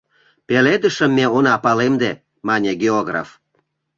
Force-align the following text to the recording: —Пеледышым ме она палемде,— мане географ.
—Пеледышым 0.47 1.11
ме 1.17 1.25
она 1.37 1.55
палемде,— 1.63 2.11
мане 2.47 2.71
географ. 2.81 3.29